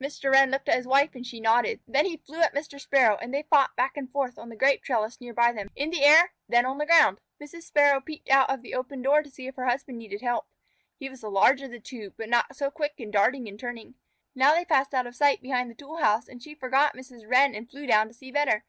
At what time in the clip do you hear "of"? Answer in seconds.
8.48-8.62, 11.66-11.70, 15.06-15.14